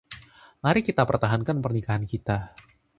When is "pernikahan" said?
1.65-2.03